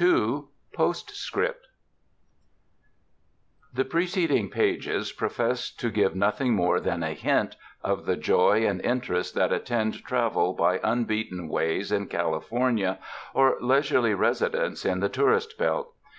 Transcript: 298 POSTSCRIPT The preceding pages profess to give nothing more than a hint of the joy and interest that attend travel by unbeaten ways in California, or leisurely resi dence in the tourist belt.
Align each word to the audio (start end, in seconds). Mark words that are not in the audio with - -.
298 0.00 0.46
POSTSCRIPT 0.78 1.66
The 3.74 3.84
preceding 3.84 4.48
pages 4.48 5.12
profess 5.12 5.70
to 5.72 5.90
give 5.90 6.16
nothing 6.16 6.54
more 6.54 6.80
than 6.80 7.02
a 7.02 7.12
hint 7.12 7.56
of 7.84 8.06
the 8.06 8.16
joy 8.16 8.66
and 8.66 8.80
interest 8.80 9.34
that 9.34 9.52
attend 9.52 10.02
travel 10.02 10.54
by 10.54 10.80
unbeaten 10.82 11.48
ways 11.48 11.92
in 11.92 12.06
California, 12.06 12.98
or 13.34 13.58
leisurely 13.60 14.12
resi 14.14 14.50
dence 14.50 14.86
in 14.86 15.00
the 15.00 15.10
tourist 15.10 15.58
belt. 15.58 15.92